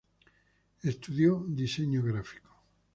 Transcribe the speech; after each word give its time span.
Estudió 0.81 1.45
Diseño 1.47 2.01
Gráfico. 2.01 2.49